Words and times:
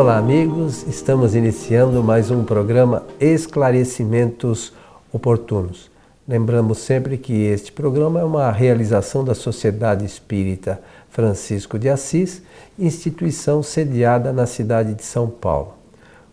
Olá, 0.00 0.16
amigos. 0.16 0.86
Estamos 0.88 1.34
iniciando 1.34 2.02
mais 2.02 2.30
um 2.30 2.42
programa 2.42 3.04
Esclarecimentos 3.20 4.72
Oportunos. 5.12 5.90
Lembramos 6.26 6.78
sempre 6.78 7.18
que 7.18 7.34
este 7.34 7.70
programa 7.70 8.18
é 8.18 8.24
uma 8.24 8.50
realização 8.50 9.22
da 9.22 9.34
Sociedade 9.34 10.06
Espírita 10.06 10.80
Francisco 11.10 11.78
de 11.78 11.90
Assis, 11.90 12.42
instituição 12.78 13.62
sediada 13.62 14.32
na 14.32 14.46
cidade 14.46 14.94
de 14.94 15.04
São 15.04 15.28
Paulo. 15.28 15.74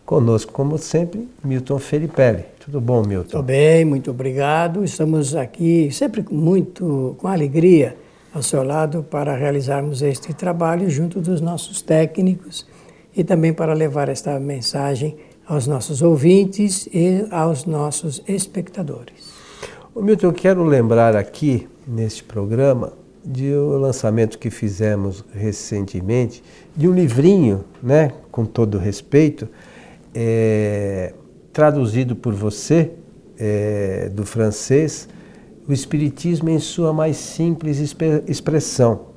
Conosco, 0.06 0.50
como 0.50 0.78
sempre, 0.78 1.28
Milton 1.44 1.78
Felipe. 1.78 2.44
Tudo 2.64 2.80
bom, 2.80 3.04
Milton? 3.04 3.28
Tudo 3.32 3.42
bem, 3.42 3.84
muito 3.84 4.10
obrigado. 4.10 4.82
Estamos 4.82 5.36
aqui 5.36 5.90
sempre 5.92 6.24
muito 6.30 7.16
com 7.18 7.28
alegria 7.28 7.94
ao 8.32 8.42
seu 8.42 8.62
lado 8.62 9.02
para 9.02 9.36
realizarmos 9.36 10.00
este 10.00 10.32
trabalho 10.32 10.88
junto 10.88 11.20
dos 11.20 11.42
nossos 11.42 11.82
técnicos 11.82 12.66
e 13.18 13.24
também 13.24 13.52
para 13.52 13.74
levar 13.74 14.08
esta 14.08 14.38
mensagem 14.38 15.16
aos 15.44 15.66
nossos 15.66 16.02
ouvintes 16.02 16.88
e 16.94 17.26
aos 17.32 17.66
nossos 17.66 18.22
espectadores. 18.28 19.32
O 19.92 20.00
Milton, 20.00 20.28
eu 20.28 20.32
quero 20.32 20.62
lembrar 20.62 21.16
aqui 21.16 21.66
neste 21.84 22.22
programa 22.22 22.92
de 23.24 23.52
um 23.52 23.76
lançamento 23.78 24.38
que 24.38 24.50
fizemos 24.50 25.24
recentemente 25.34 26.44
de 26.76 26.86
um 26.86 26.94
livrinho, 26.94 27.64
né, 27.82 28.12
com 28.30 28.44
todo 28.44 28.78
respeito, 28.78 29.48
é, 30.14 31.12
traduzido 31.52 32.14
por 32.14 32.32
você, 32.32 32.92
é, 33.36 34.08
do 34.10 34.24
francês, 34.24 35.08
o 35.66 35.72
Espiritismo 35.72 36.48
em 36.50 36.60
sua 36.60 36.92
mais 36.92 37.16
simples 37.16 37.78
expressão. 38.28 39.07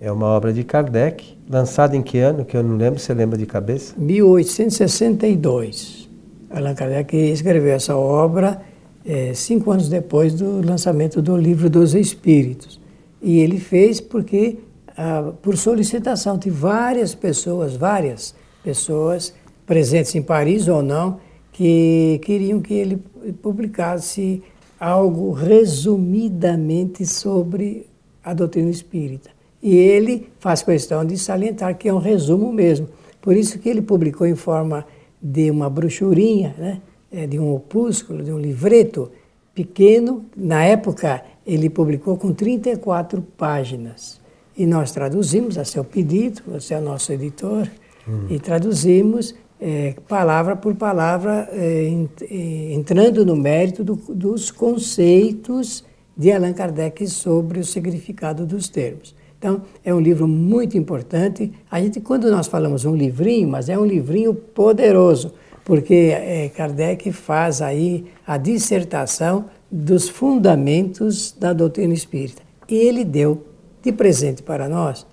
É 0.00 0.10
uma 0.10 0.26
obra 0.28 0.50
de 0.50 0.64
Kardec, 0.64 1.36
lançada 1.46 1.94
em 1.94 2.00
que 2.00 2.16
ano? 2.16 2.42
Que 2.42 2.56
eu 2.56 2.62
não 2.62 2.78
lembro, 2.78 2.98
você 2.98 3.12
lembra 3.12 3.36
de 3.36 3.44
cabeça? 3.44 3.94
1862. 3.98 6.08
Allan 6.48 6.74
Kardec 6.74 7.14
escreveu 7.14 7.74
essa 7.74 7.94
obra 7.94 8.62
é, 9.04 9.34
cinco 9.34 9.70
anos 9.70 9.90
depois 9.90 10.32
do 10.32 10.66
lançamento 10.66 11.20
do 11.20 11.36
Livro 11.36 11.68
dos 11.68 11.94
Espíritos. 11.94 12.80
E 13.20 13.40
ele 13.40 13.60
fez 13.60 14.00
porque, 14.00 14.60
ah, 14.96 15.34
por 15.42 15.58
solicitação 15.58 16.38
de 16.38 16.48
várias 16.48 17.14
pessoas, 17.14 17.76
várias 17.76 18.34
pessoas, 18.64 19.34
presentes 19.66 20.14
em 20.14 20.22
Paris 20.22 20.66
ou 20.66 20.82
não, 20.82 21.20
que 21.52 22.18
queriam 22.24 22.58
que 22.60 22.72
ele 22.72 22.96
publicasse 23.42 24.42
algo 24.78 25.32
resumidamente 25.32 27.04
sobre 27.04 27.86
a 28.24 28.32
doutrina 28.32 28.70
espírita. 28.70 29.38
E 29.62 29.76
ele 29.76 30.28
faz 30.38 30.62
questão 30.62 31.04
de 31.04 31.18
salientar 31.18 31.76
que 31.76 31.88
é 31.88 31.92
um 31.92 31.98
resumo 31.98 32.52
mesmo. 32.52 32.88
Por 33.20 33.36
isso 33.36 33.58
que 33.58 33.68
ele 33.68 33.82
publicou 33.82 34.26
em 34.26 34.34
forma 34.34 34.86
de 35.20 35.50
uma 35.50 35.68
brochurinha, 35.68 36.54
né? 36.58 36.80
É, 37.12 37.26
de 37.26 37.38
um 37.38 37.52
opúsculo, 37.52 38.22
de 38.22 38.32
um 38.32 38.38
livreto 38.38 39.10
pequeno. 39.54 40.24
Na 40.36 40.64
época, 40.64 41.22
ele 41.44 41.68
publicou 41.68 42.16
com 42.16 42.32
34 42.32 43.20
páginas. 43.36 44.20
E 44.56 44.64
nós 44.64 44.92
traduzimos 44.92 45.58
a 45.58 45.64
seu 45.64 45.82
pedido, 45.82 46.42
você 46.46 46.74
é 46.74 46.78
o 46.78 46.80
nosso 46.80 47.12
editor, 47.12 47.68
hum. 48.08 48.26
e 48.30 48.38
traduzimos 48.38 49.34
é, 49.60 49.94
palavra 50.08 50.56
por 50.56 50.74
palavra, 50.74 51.48
é, 51.52 51.92
é, 52.22 52.72
entrando 52.72 53.26
no 53.26 53.36
mérito 53.36 53.84
do, 53.84 53.96
dos 53.96 54.50
conceitos 54.50 55.84
de 56.16 56.32
Allan 56.32 56.52
Kardec 56.52 57.06
sobre 57.08 57.60
o 57.60 57.64
significado 57.64 58.46
dos 58.46 58.68
termos. 58.68 59.14
Então, 59.40 59.62
é 59.82 59.94
um 59.94 59.98
livro 59.98 60.28
muito 60.28 60.76
importante. 60.76 61.50
A 61.70 61.80
gente, 61.80 61.98
quando 61.98 62.30
nós 62.30 62.46
falamos 62.46 62.84
um 62.84 62.94
livrinho, 62.94 63.48
mas 63.48 63.70
é 63.70 63.78
um 63.78 63.86
livrinho 63.86 64.34
poderoso, 64.34 65.32
porque 65.64 66.12
é, 66.14 66.50
Kardec 66.50 67.10
faz 67.10 67.62
aí 67.62 68.04
a 68.26 68.36
dissertação 68.36 69.46
dos 69.70 70.10
fundamentos 70.10 71.32
da 71.32 71.54
doutrina 71.54 71.94
espírita. 71.94 72.42
E 72.68 72.74
ele 72.74 73.02
deu 73.02 73.46
de 73.82 73.90
presente 73.90 74.42
para 74.42 74.68
nós 74.68 75.06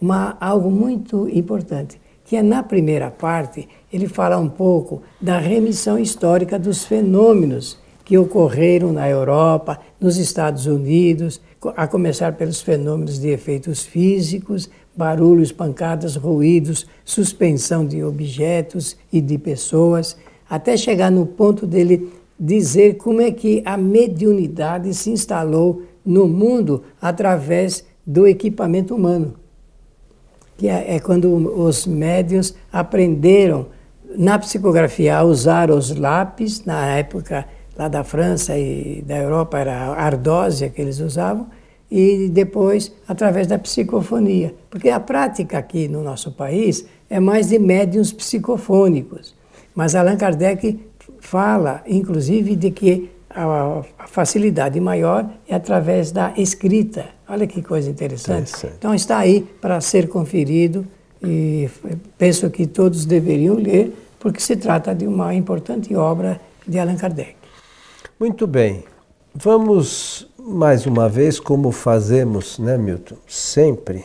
uma, 0.00 0.36
algo 0.40 0.68
muito 0.68 1.28
importante 1.28 2.00
que 2.24 2.36
é 2.36 2.42
na 2.42 2.62
primeira 2.62 3.10
parte, 3.10 3.68
ele 3.92 4.08
fala 4.08 4.38
um 4.38 4.48
pouco 4.48 5.02
da 5.20 5.38
remissão 5.38 5.98
histórica 5.98 6.58
dos 6.58 6.84
fenômenos 6.84 7.78
que 8.04 8.18
ocorreram 8.18 8.92
na 8.92 9.08
Europa, 9.08 9.78
nos 10.00 10.16
Estados 10.16 10.66
Unidos, 10.66 11.40
a 11.76 11.86
começar 11.86 12.32
pelos 12.32 12.60
fenômenos 12.60 13.18
de 13.18 13.28
efeitos 13.28 13.84
físicos, 13.84 14.68
barulhos, 14.96 15.52
pancadas, 15.52 16.16
ruídos, 16.16 16.86
suspensão 17.04 17.86
de 17.86 18.02
objetos 18.02 18.96
e 19.12 19.20
de 19.20 19.38
pessoas, 19.38 20.16
até 20.48 20.76
chegar 20.76 21.10
no 21.10 21.26
ponto 21.26 21.66
dele 21.66 22.12
dizer 22.38 22.96
como 22.96 23.20
é 23.20 23.30
que 23.30 23.62
a 23.64 23.76
mediunidade 23.76 24.92
se 24.94 25.10
instalou 25.10 25.82
no 26.04 26.28
mundo 26.28 26.82
através 27.00 27.84
do 28.06 28.26
equipamento 28.26 28.94
humano 28.94 29.34
que 30.56 30.68
é, 30.68 30.96
é 30.96 31.00
quando 31.00 31.34
os 31.60 31.86
médios 31.86 32.54
aprenderam 32.72 33.66
na 34.16 34.38
psicografia 34.38 35.16
a 35.16 35.24
usar 35.24 35.70
os 35.70 35.94
lápis, 35.94 36.64
na 36.64 36.86
época 36.86 37.46
lá 37.76 37.88
da 37.88 38.04
França 38.04 38.56
e 38.56 39.02
da 39.06 39.16
Europa 39.16 39.58
era 39.58 39.74
a 39.74 40.02
ardósia 40.02 40.68
que 40.68 40.80
eles 40.80 41.00
usavam, 41.00 41.46
e 41.90 42.28
depois 42.28 42.92
através 43.06 43.46
da 43.46 43.58
psicofonia. 43.58 44.54
Porque 44.70 44.88
a 44.88 44.98
prática 44.98 45.58
aqui 45.58 45.86
no 45.86 46.02
nosso 46.02 46.32
país 46.32 46.84
é 47.08 47.20
mais 47.20 47.48
de 47.48 47.58
médiums 47.58 48.12
psicofônicos. 48.12 49.34
Mas 49.74 49.94
Allan 49.94 50.16
Kardec 50.16 50.80
fala, 51.20 51.82
inclusive, 51.86 52.56
de 52.56 52.70
que 52.70 53.10
a, 53.30 53.82
facilidade 54.06 54.78
maior 54.80 55.28
é 55.48 55.54
através 55.54 56.12
da 56.12 56.32
escrita. 56.36 57.06
Olha 57.28 57.46
que 57.46 57.62
coisa 57.62 57.90
interessante. 57.90 58.50
interessante. 58.50 58.74
Então 58.78 58.94
está 58.94 59.18
aí 59.18 59.46
para 59.60 59.80
ser 59.80 60.08
conferido 60.08 60.86
e 61.22 61.68
penso 62.16 62.48
que 62.50 62.66
todos 62.66 63.04
deveriam 63.04 63.56
ler, 63.56 63.92
porque 64.20 64.40
se 64.40 64.56
trata 64.56 64.94
de 64.94 65.06
uma 65.06 65.34
importante 65.34 65.94
obra 65.96 66.40
de 66.66 66.78
Allan 66.78 66.96
Kardec. 66.96 67.43
Muito 68.24 68.46
bem. 68.46 68.84
Vamos 69.34 70.26
mais 70.38 70.86
uma 70.86 71.10
vez, 71.10 71.38
como 71.38 71.70
fazemos, 71.70 72.58
né, 72.58 72.78
Milton? 72.78 73.16
Sempre 73.28 74.02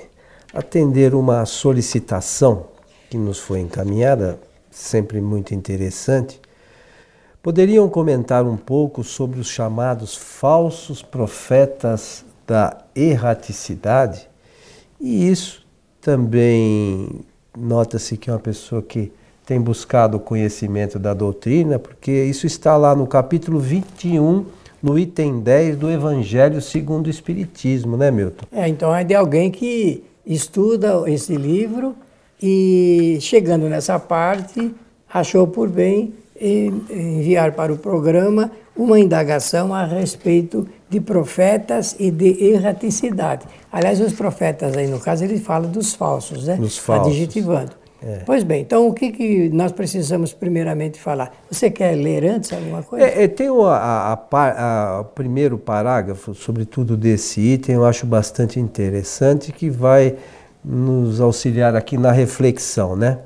atender 0.53 1.15
uma 1.15 1.45
solicitação 1.45 2.65
que 3.09 3.17
nos 3.17 3.39
foi 3.39 3.61
encaminhada, 3.61 4.37
sempre 4.69 5.21
muito 5.21 5.55
interessante 5.55 6.41
Poderiam 7.41 7.87
comentar 7.87 8.45
um 8.45 8.57
pouco 8.57 9.05
sobre 9.05 9.39
os 9.39 9.47
chamados 9.47 10.17
falsos 10.17 11.01
profetas 11.01 12.25
da 12.45 12.77
erraticidade? 12.93 14.29
E 14.99 15.29
isso 15.29 15.65
também 16.01 17.21
nota-se 17.57 18.17
que 18.17 18.29
é 18.29 18.33
uma 18.33 18.39
pessoa 18.39 18.81
que 18.81 19.13
tem 19.49 19.59
buscado 19.59 20.17
o 20.17 20.19
conhecimento 20.19 20.99
da 20.99 21.11
doutrina, 21.11 21.79
porque 21.79 22.11
isso 22.11 22.45
está 22.45 22.77
lá 22.77 22.95
no 22.95 23.07
capítulo 23.07 23.59
21, 23.59 24.45
no 24.79 24.99
item 24.99 25.39
10 25.39 25.75
do 25.75 25.89
Evangelho 25.89 26.61
segundo 26.61 27.07
o 27.07 27.09
Espiritismo, 27.09 27.97
né, 27.97 28.11
Milton? 28.11 28.45
É, 28.51 28.67
então 28.67 28.95
é 28.95 29.03
de 29.03 29.15
alguém 29.15 29.49
que 29.49 30.03
estuda 30.23 31.01
esse 31.09 31.35
livro 31.35 31.95
e 32.39 33.17
chegando 33.21 33.67
nessa 33.67 33.97
parte 33.97 34.71
achou 35.11 35.47
por 35.47 35.67
bem 35.67 36.13
enviar 36.39 37.53
para 37.53 37.73
o 37.73 37.77
programa 37.77 38.51
uma 38.77 38.99
indagação 38.99 39.73
a 39.73 39.83
respeito 39.83 40.67
de 40.87 41.01
profetas 41.01 41.95
e 41.99 42.11
de 42.11 42.51
erraticidade. 42.51 43.47
Aliás, 43.71 43.99
os 43.99 44.13
profetas 44.13 44.77
aí, 44.77 44.85
no 44.85 44.99
caso, 44.99 45.23
ele 45.23 45.39
fala 45.39 45.67
dos 45.67 45.95
falsos, 45.95 46.45
né? 46.45 46.55
Dos 46.55 46.77
falsos. 46.77 47.07
Adjetivando. 47.07 47.78
É. 48.01 48.21
Pois 48.25 48.43
bem, 48.43 48.61
então 48.61 48.87
o 48.87 48.93
que, 48.93 49.11
que 49.11 49.49
nós 49.49 49.73
precisamos 49.73 50.31
primeiramente 50.31 50.99
falar? 50.99 51.33
Você 51.51 51.69
quer 51.69 51.95
ler 51.95 52.23
antes 52.23 52.53
alguma 52.53 52.81
coisa? 52.81 53.05
É, 53.05 53.23
é, 53.23 53.27
tem 53.27 53.49
o 53.49 53.65
a, 53.65 54.13
a, 54.31 54.99
a, 54.99 55.03
primeiro 55.03 55.57
parágrafo, 55.57 56.33
sobretudo 56.33 56.95
desse 56.95 57.41
item, 57.41 57.75
eu 57.75 57.85
acho 57.85 58.05
bastante 58.05 58.59
interessante, 58.59 59.51
que 59.51 59.69
vai 59.69 60.15
nos 60.63 61.19
auxiliar 61.19 61.75
aqui 61.75 61.97
na 61.97 62.11
reflexão, 62.11 62.95
né? 62.95 63.19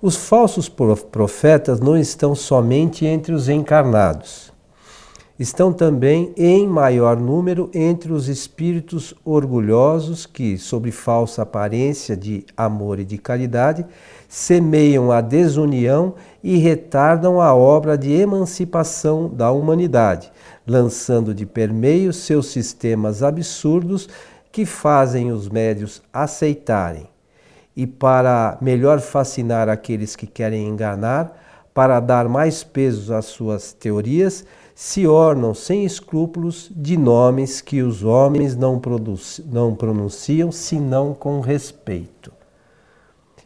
Os 0.00 0.16
falsos 0.16 0.68
profetas 0.68 1.80
não 1.80 1.96
estão 1.98 2.34
somente 2.34 3.04
entre 3.04 3.34
os 3.34 3.48
encarnados. 3.48 4.52
Estão 5.38 5.72
também 5.72 6.32
em 6.36 6.66
maior 6.66 7.16
número 7.16 7.70
entre 7.72 8.12
os 8.12 8.26
espíritos 8.26 9.14
orgulhosos 9.24 10.26
que, 10.26 10.58
sob 10.58 10.90
falsa 10.90 11.42
aparência 11.42 12.16
de 12.16 12.44
amor 12.56 12.98
e 12.98 13.04
de 13.04 13.18
caridade, 13.18 13.86
semeiam 14.28 15.12
a 15.12 15.20
desunião 15.20 16.14
e 16.42 16.56
retardam 16.56 17.40
a 17.40 17.54
obra 17.54 17.96
de 17.96 18.10
emancipação 18.10 19.28
da 19.28 19.52
humanidade, 19.52 20.32
lançando 20.66 21.32
de 21.32 21.46
permeio 21.46 22.12
seus 22.12 22.48
sistemas 22.48 23.22
absurdos 23.22 24.08
que 24.50 24.66
fazem 24.66 25.30
os 25.30 25.48
médios 25.48 26.02
aceitarem. 26.12 27.06
E 27.76 27.86
para 27.86 28.58
melhor 28.60 28.98
fascinar 28.98 29.68
aqueles 29.68 30.16
que 30.16 30.26
querem 30.26 30.66
enganar, 30.66 31.44
para 31.72 32.00
dar 32.00 32.28
mais 32.28 32.64
peso 32.64 33.14
às 33.14 33.26
suas 33.26 33.72
teorias, 33.72 34.44
se 34.80 35.08
ornam 35.08 35.54
sem 35.54 35.84
escrúpulos 35.84 36.70
de 36.70 36.96
nomes 36.96 37.60
que 37.60 37.82
os 37.82 38.04
homens 38.04 38.54
não, 38.54 38.80
não 39.46 39.74
pronunciam 39.74 40.52
senão 40.52 41.12
com 41.12 41.40
respeito. 41.40 42.32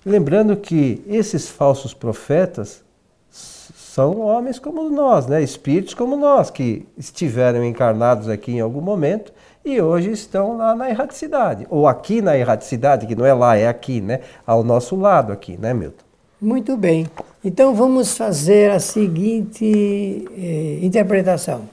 Lembrando 0.05 0.55
que 0.58 1.02
esses 1.06 1.49
falsos 1.49 1.94
profetas 1.94 2.84
são 3.31 4.20
homens 4.20 4.58
como 4.58 4.90
nós, 4.90 5.26
né? 5.26 5.43
espíritos 5.43 5.94
como 5.94 6.19
nós, 6.19 6.50
que 6.50 6.87
estiveram 6.99 7.64
encarnados 7.64 8.29
aqui 8.29 8.52
em 8.52 8.61
algum 8.61 8.82
momento 8.82 9.32
e 9.64 9.81
hoje 9.81 10.11
estão 10.11 10.58
lá 10.58 10.76
na 10.76 10.90
erraticidade. 10.90 11.67
Ou 11.70 11.88
aqui 11.88 12.20
na 12.20 12.37
erraticidade, 12.37 13.06
que 13.06 13.14
não 13.14 13.25
é 13.25 13.32
lá, 13.32 13.56
é 13.56 13.69
aqui, 13.69 14.02
né? 14.02 14.20
Ao 14.46 14.62
nosso 14.62 14.94
lado 14.96 15.32
aqui, 15.32 15.56
né, 15.56 15.73
Milton? 15.73 16.12
Muito 16.43 16.77
bem. 16.77 17.06
Então 17.44 17.73
vamos 17.73 18.17
fazer 18.17 18.73
a 18.73 18.81
seguinte 18.81 19.65
eh, 20.37 20.81
interpretação. 20.83 21.69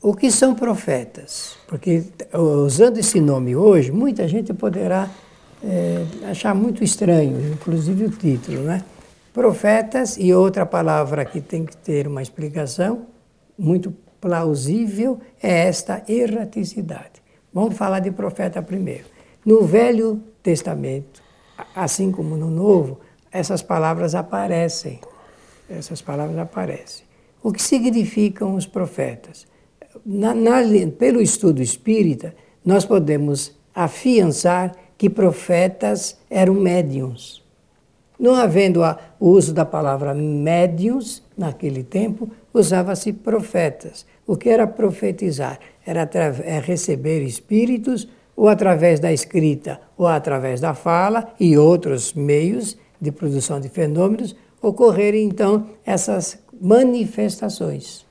O 0.00 0.14
que 0.14 0.30
são 0.30 0.54
profetas? 0.54 1.58
Porque 1.68 2.02
usando 2.32 2.96
esse 2.96 3.20
nome 3.20 3.54
hoje, 3.54 3.92
muita 3.92 4.26
gente 4.26 4.54
poderá 4.54 5.10
eh, 5.62 6.06
achar 6.26 6.54
muito 6.54 6.82
estranho, 6.82 7.52
inclusive 7.52 8.06
o 8.06 8.10
título, 8.10 8.62
né? 8.62 8.82
Profetas, 9.34 10.16
e 10.18 10.32
outra 10.32 10.64
palavra 10.64 11.22
que 11.26 11.42
tem 11.42 11.66
que 11.66 11.76
ter 11.76 12.06
uma 12.06 12.22
explicação 12.22 13.02
muito 13.58 13.92
plausível, 14.22 15.20
é 15.42 15.68
esta 15.68 16.02
erraticidade. 16.08 17.22
Vamos 17.52 17.76
falar 17.76 18.00
de 18.00 18.10
profeta 18.10 18.62
primeiro. 18.62 19.04
No 19.44 19.66
Velho 19.66 20.22
Testamento, 20.42 21.22
assim 21.74 22.10
como 22.10 22.38
no 22.38 22.50
Novo, 22.50 23.00
essas 23.36 23.62
palavras 23.62 24.14
aparecem. 24.14 25.00
Essas 25.68 26.00
palavras 26.00 26.38
aparecem. 26.38 27.04
O 27.42 27.52
que 27.52 27.62
significam 27.62 28.54
os 28.54 28.66
profetas? 28.66 29.46
Na, 30.04 30.34
na, 30.34 30.60
pelo 30.98 31.20
estudo 31.20 31.62
espírita, 31.62 32.34
nós 32.64 32.84
podemos 32.84 33.56
afiançar 33.74 34.72
que 34.96 35.10
profetas 35.10 36.18
eram 36.30 36.54
médiums. 36.54 37.44
Não 38.18 38.34
havendo 38.34 38.80
o 39.20 39.28
uso 39.28 39.52
da 39.52 39.64
palavra 39.64 40.14
médiums 40.14 41.22
naquele 41.36 41.82
tempo, 41.82 42.30
usava-se 42.52 43.12
profetas. 43.12 44.06
O 44.26 44.36
que 44.36 44.48
era 44.48 44.66
profetizar? 44.66 45.58
Era 45.84 46.08
é 46.44 46.58
receber 46.58 47.22
espíritos, 47.22 48.08
ou 48.34 48.48
através 48.48 49.00
da 49.00 49.12
escrita, 49.12 49.80
ou 49.96 50.06
através 50.06 50.60
da 50.60 50.74
fala 50.74 51.32
e 51.38 51.56
outros 51.56 52.12
meios 52.12 52.76
de 53.00 53.10
produção 53.12 53.60
de 53.60 53.68
fenômenos, 53.68 54.34
ocorrerem 54.62 55.24
então 55.24 55.66
essas 55.84 56.38
manifestações. 56.60 58.04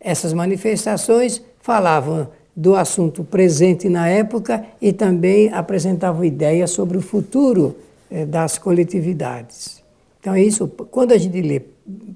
Essas 0.00 0.32
manifestações 0.32 1.42
falavam 1.60 2.28
do 2.56 2.74
assunto 2.74 3.22
presente 3.22 3.88
na 3.88 4.08
época 4.08 4.64
e 4.80 4.92
também 4.92 5.52
apresentavam 5.52 6.24
ideias 6.24 6.70
sobre 6.70 6.96
o 6.96 7.00
futuro 7.00 7.76
é, 8.10 8.24
das 8.24 8.58
coletividades. 8.58 9.82
Então, 10.20 10.34
é 10.34 10.42
isso, 10.42 10.66
quando 10.66 11.12
a 11.12 11.18
gente 11.18 11.40
lê 11.40 11.62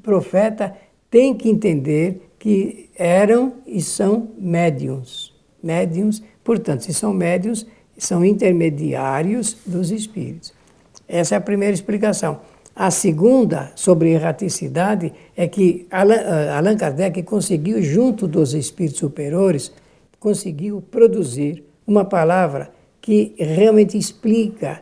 profeta, 0.02 0.74
tem 1.10 1.34
que 1.34 1.48
entender 1.48 2.30
que 2.38 2.90
eram 2.96 3.52
e 3.66 3.80
são 3.80 4.30
médiums. 4.36 5.32
Médiums, 5.62 6.22
portanto, 6.42 6.82
se 6.82 6.92
são 6.92 7.12
médiums, 7.12 7.64
são 7.96 8.24
intermediários 8.24 9.56
dos 9.64 9.92
espíritos. 9.92 10.52
Essa 11.12 11.34
é 11.34 11.38
a 11.38 11.42
primeira 11.42 11.74
explicação. 11.74 12.40
A 12.74 12.90
segunda, 12.90 13.70
sobre 13.76 14.12
erraticidade, 14.12 15.12
é 15.36 15.46
que 15.46 15.86
eh, 15.90 16.48
Allan 16.50 16.74
Kardec 16.74 17.22
conseguiu, 17.22 17.82
junto 17.82 18.26
dos 18.26 18.54
espíritos 18.54 18.98
superiores, 18.98 19.70
conseguiu 20.18 20.80
produzir 20.80 21.62
uma 21.86 22.02
palavra 22.02 22.70
que 22.98 23.34
realmente 23.36 23.98
explica 23.98 24.80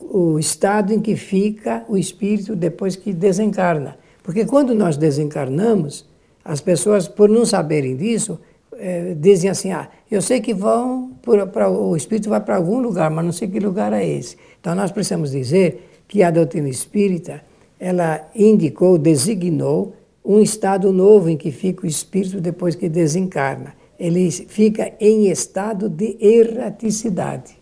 o, 0.00 0.38
estado 0.38 0.92
em 0.92 1.00
que 1.00 1.16
fica 1.16 1.84
o 1.88 1.96
espírito 1.96 2.54
depois 2.54 2.94
que 2.94 3.12
desencarna. 3.12 3.98
Porque 4.22 4.44
quando 4.44 4.74
nós 4.74 4.96
desencarnamos, 4.96 6.08
as 6.44 6.60
pessoas, 6.60 7.08
por 7.08 7.28
não 7.28 7.44
saberem 7.44 7.96
disso, 7.96 8.38
é, 8.74 9.14
dizem 9.14 9.50
assim: 9.50 9.72
ah, 9.72 9.88
eu 10.08 10.22
sei 10.22 10.40
que 10.40 10.54
vão, 10.54 11.09
o 11.26 11.96
espírito 11.96 12.28
vai 12.28 12.40
para 12.40 12.56
algum 12.56 12.80
lugar, 12.80 13.10
mas 13.10 13.24
não 13.24 13.32
sei 13.32 13.48
que 13.48 13.60
lugar 13.60 13.92
é 13.92 14.06
esse. 14.06 14.36
Então 14.60 14.74
nós 14.74 14.90
precisamos 14.90 15.30
dizer 15.30 16.02
que 16.08 16.22
a 16.22 16.30
doutrina 16.30 16.68
espírita 16.68 17.42
ela 17.78 18.28
indicou, 18.34 18.98
designou 18.98 19.94
um 20.24 20.40
estado 20.40 20.92
novo 20.92 21.28
em 21.28 21.36
que 21.36 21.50
fica 21.50 21.84
o 21.84 21.88
espírito 21.88 22.40
depois 22.40 22.74
que 22.74 22.88
desencarna. 22.88 23.74
Ele 23.98 24.30
fica 24.30 24.92
em 25.00 25.30
estado 25.30 25.88
de 25.88 26.16
erraticidade. 26.20 27.58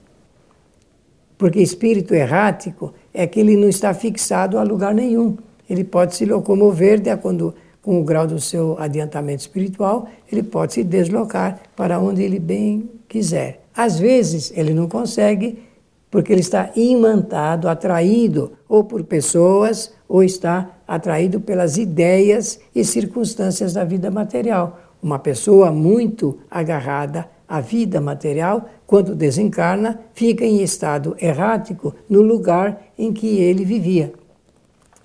Porque 1.36 1.60
espírito 1.60 2.14
errático 2.14 2.92
é 3.14 3.26
que 3.26 3.38
ele 3.38 3.56
não 3.56 3.68
está 3.68 3.94
fixado 3.94 4.58
a 4.58 4.62
lugar 4.62 4.94
nenhum. 4.94 5.36
Ele 5.68 5.84
pode 5.84 6.16
se 6.16 6.24
locomover 6.24 7.00
de 7.00 7.10
acordo 7.10 7.54
com 7.88 8.00
o 8.00 8.04
grau 8.04 8.26
do 8.26 8.38
seu 8.38 8.78
adiantamento 8.78 9.40
espiritual, 9.40 10.06
ele 10.30 10.42
pode 10.42 10.74
se 10.74 10.84
deslocar 10.84 11.58
para 11.74 11.98
onde 11.98 12.22
ele 12.22 12.38
bem 12.38 12.86
quiser. 13.08 13.64
Às 13.74 13.98
vezes 13.98 14.52
ele 14.54 14.74
não 14.74 14.88
consegue 14.88 15.62
porque 16.10 16.32
ele 16.32 16.40
está 16.40 16.70
imantado, 16.74 17.68
atraído 17.68 18.52
ou 18.68 18.84
por 18.84 19.04
pessoas 19.04 19.92
ou 20.08 20.22
está 20.22 20.70
atraído 20.86 21.40
pelas 21.40 21.76
ideias 21.76 22.58
e 22.74 22.84
circunstâncias 22.84 23.74
da 23.74 23.84
vida 23.84 24.10
material. 24.10 24.80
Uma 25.02 25.18
pessoa 25.18 25.70
muito 25.70 26.38
agarrada 26.50 27.28
a 27.48 27.60
vida 27.60 28.00
material, 28.00 28.68
quando 28.86 29.14
desencarna, 29.14 29.98
fica 30.12 30.44
em 30.44 30.62
estado 30.62 31.16
errático 31.18 31.94
no 32.08 32.20
lugar 32.20 32.82
em 32.98 33.12
que 33.12 33.38
ele 33.38 33.64
vivia. 33.64 34.12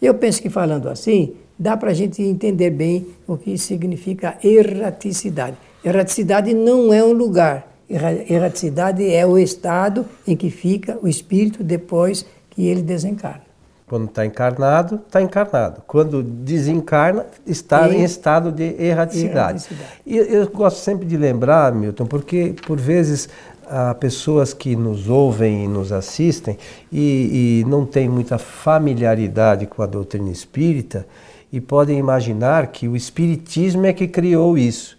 Eu 0.01 0.15
penso 0.15 0.41
que 0.41 0.49
falando 0.49 0.89
assim, 0.89 1.35
dá 1.57 1.77
para 1.77 1.91
a 1.91 1.93
gente 1.93 2.21
entender 2.21 2.69
bem 2.69 3.07
o 3.25 3.37
que 3.37 3.57
significa 3.57 4.37
erraticidade. 4.43 5.55
Erraticidade 5.83 6.53
não 6.53 6.93
é 6.93 7.01
um 7.01 7.13
lugar, 7.13 7.72
erraticidade 7.89 9.07
é 9.07 9.25
o 9.25 9.37
estado 9.37 10.05
em 10.27 10.35
que 10.35 10.49
fica 10.49 10.97
o 11.01 11.07
espírito 11.07 11.63
depois 11.63 12.25
que 12.49 12.67
ele 12.67 12.81
desencarna. 12.81 13.43
Quando 13.85 14.05
está 14.05 14.25
encarnado, 14.25 14.95
está 15.05 15.21
encarnado. 15.21 15.83
Quando 15.85 16.23
desencarna, 16.23 17.25
está 17.45 17.87
em, 17.89 17.99
em 17.99 18.03
estado 18.03 18.51
de 18.51 18.63
erraticidade. 18.63 19.65
erraticidade. 19.67 20.01
E 20.05 20.17
eu 20.17 20.47
gosto 20.49 20.77
sempre 20.77 21.05
de 21.05 21.17
lembrar, 21.17 21.73
Milton, 21.73 22.05
porque 22.05 22.55
por 22.65 22.79
vezes 22.79 23.29
há 23.67 23.93
pessoas 23.93 24.53
que 24.53 24.75
nos 24.75 25.09
ouvem 25.09 25.65
e 25.65 25.67
nos 25.67 25.91
assistem 25.91 26.57
e, 26.91 27.61
e 27.61 27.69
não 27.69 27.85
têm 27.85 28.09
muita 28.09 28.37
familiaridade 28.37 29.65
com 29.65 29.81
a 29.81 29.85
doutrina 29.85 30.31
espírita 30.31 31.05
e 31.51 31.61
podem 31.61 31.99
imaginar 31.99 32.67
que 32.67 32.87
o 32.87 32.95
espiritismo 32.95 33.85
é 33.85 33.93
que 33.93 34.07
criou 34.07 34.57
isso. 34.57 34.97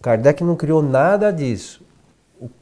Kardec 0.00 0.42
não 0.42 0.56
criou 0.56 0.82
nada 0.82 1.30
disso. 1.30 1.79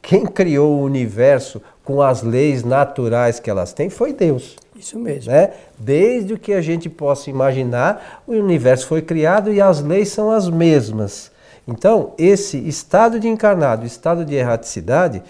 Quem 0.02 0.26
criou 0.26 0.78
o 0.78 0.82
universo 0.82 1.62
com 1.84 2.02
as 2.02 2.22
leis 2.22 2.64
naturais 2.64 3.38
que 3.38 3.48
elas 3.48 3.72
têm 3.72 3.88
foi 3.88 4.12
Deus. 4.12 4.56
Isso 4.76 4.98
mesmo. 4.98 5.32
Né? 5.32 5.50
Desde 5.78 6.34
o 6.34 6.38
que 6.38 6.52
a 6.52 6.60
gente 6.60 6.88
possa 6.88 7.30
imaginar, 7.30 8.22
o 8.26 8.32
universo 8.32 8.86
foi 8.86 9.02
criado 9.02 9.52
e 9.52 9.60
as 9.60 9.80
leis 9.80 10.08
são 10.08 10.30
as 10.30 10.48
mesmas. 10.48 11.30
Então, 11.66 12.12
esse 12.16 12.56
estado 12.56 13.20
de 13.20 13.28
encarnado, 13.28 13.84
estado 13.84 14.24
de 14.24 14.34
erraticidade, 14.34 15.22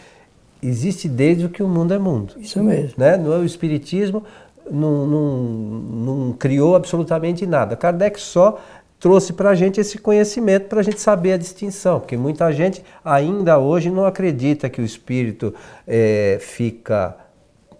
existe 0.62 1.08
desde 1.08 1.46
o 1.46 1.48
que 1.48 1.62
o 1.62 1.68
mundo 1.68 1.92
é 1.92 1.98
mundo. 1.98 2.34
Isso 2.38 2.62
mesmo. 2.62 2.94
Né? 2.96 3.16
No 3.16 3.30
o 3.30 3.44
Espiritismo 3.44 4.22
não, 4.70 5.06
não, 5.06 5.36
não 5.36 6.32
criou 6.32 6.76
absolutamente 6.76 7.46
nada. 7.46 7.76
Kardec 7.76 8.20
só 8.20 8.58
trouxe 8.98 9.32
para 9.32 9.50
a 9.50 9.54
gente 9.54 9.80
esse 9.80 9.98
conhecimento 9.98 10.66
para 10.66 10.80
a 10.80 10.82
gente 10.82 11.00
saber 11.00 11.32
a 11.32 11.36
distinção, 11.36 12.00
porque 12.00 12.16
muita 12.16 12.52
gente 12.52 12.84
ainda 13.04 13.58
hoje 13.58 13.90
não 13.90 14.04
acredita 14.04 14.68
que 14.68 14.80
o 14.80 14.84
espírito 14.84 15.54
é, 15.86 16.38
fica 16.40 17.16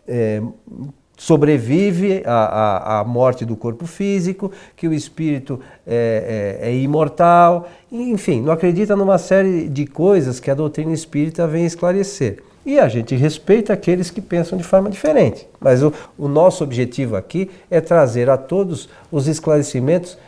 é, 0.07 0.41
sobrevive 1.19 2.23
à, 2.25 2.33
à, 2.33 3.01
à, 3.01 3.05
morte 3.05 3.45
do 3.45 3.57
corpo 3.57 3.87
físico, 3.87 4.53
que 4.77 4.87
o 4.87 4.95
espírito 4.95 5.61
é, 5.85 6.59
é, 6.63 6.71
é, 6.71 6.77
imortal, 6.77 7.69
enfim, 7.91 8.41
não 8.41 8.53
acredita 8.53 8.95
numa 8.95 9.19
série 9.19 9.69
de 9.69 9.85
coisas 9.85 10.39
que 10.39 10.51
a 10.51 10.55
doutrina 10.55 10.93
espírita 10.93 11.47
vem 11.47 11.67
esclarecer. 11.67 12.43
E 12.65 12.79
a 12.79 12.87
gente 12.87 13.17
respeita 13.17 13.73
aqueles 13.73 14.11
que 14.11 14.21
pensam 14.21 14.57
de 14.57 14.63
forma 14.63 14.91
diferente. 14.91 15.49
Mas 15.59 15.83
o, 15.83 15.93
o 16.19 16.29
nosso 16.29 16.63
objetivo 16.63 17.17
aqui 17.17 17.51
é 17.71 17.81
trazer 17.81 18.29
a 18.29 18.37
todos 18.37 18.89
os 19.11 19.27
esclarecimentos 19.27 20.19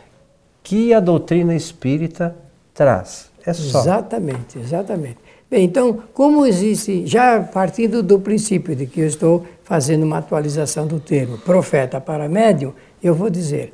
que 0.63 0.93
a 0.93 0.99
doutrina 0.99 1.55
espírita 1.55 2.35
traz. 2.73 3.29
É 3.45 3.53
só. 3.53 3.79
Exatamente, 3.81 4.59
exatamente. 4.59 5.17
Bem, 5.49 5.65
então, 5.65 5.99
como 6.13 6.45
existe, 6.45 7.05
já 7.05 7.41
partindo 7.41 8.01
do 8.01 8.19
princípio 8.19 8.75
de 8.75 8.85
que 8.85 9.01
eu 9.01 9.07
estou 9.07 9.45
fazendo 9.63 10.03
uma 10.03 10.19
atualização 10.19 10.87
do 10.87 10.99
termo 10.99 11.37
profeta 11.39 11.99
para 11.99 12.29
médium, 12.29 12.73
eu 13.03 13.13
vou 13.13 13.29
dizer, 13.29 13.73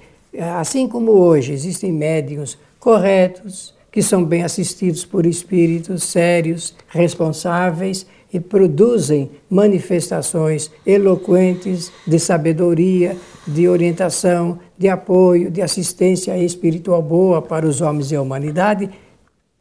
assim 0.55 0.87
como 0.87 1.11
hoje 1.11 1.53
existem 1.53 1.91
médiums 1.91 2.57
corretos, 2.79 3.75
que 3.91 4.01
são 4.01 4.23
bem 4.23 4.43
assistidos 4.43 5.05
por 5.05 5.25
espíritos 5.25 6.03
sérios, 6.03 6.75
responsáveis 6.87 8.05
e 8.31 8.39
produzem 8.39 9.31
manifestações 9.49 10.71
eloquentes 10.85 11.91
de 12.05 12.19
sabedoria, 12.19 13.15
de 13.47 13.67
orientação, 13.67 14.59
de 14.77 14.89
apoio, 14.89 15.49
de 15.49 15.61
assistência 15.61 16.37
espiritual 16.37 17.01
boa 17.01 17.41
para 17.41 17.65
os 17.65 17.81
homens 17.81 18.11
e 18.11 18.15
a 18.15 18.21
humanidade. 18.21 18.89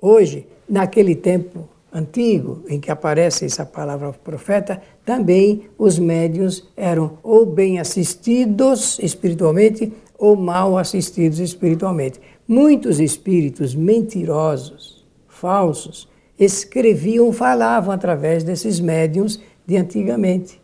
Hoje, 0.00 0.46
naquele 0.68 1.14
tempo 1.14 1.68
antigo, 1.92 2.62
em 2.68 2.78
que 2.80 2.90
aparece 2.90 3.44
essa 3.44 3.64
palavra 3.64 4.12
profeta, 4.12 4.82
também 5.04 5.62
os 5.78 5.98
médios 5.98 6.68
eram 6.76 7.18
ou 7.22 7.46
bem 7.46 7.78
assistidos 7.78 8.98
espiritualmente 8.98 9.92
ou 10.18 10.36
mal 10.36 10.76
assistidos 10.76 11.38
espiritualmente. 11.38 12.20
Muitos 12.46 13.00
espíritos 13.00 13.74
mentirosos, 13.74 15.06
falsos, 15.28 16.08
escreviam, 16.38 17.32
falavam 17.32 17.92
através 17.92 18.44
desses 18.44 18.80
médiums 18.80 19.40
de 19.66 19.76
antigamente. 19.76 20.60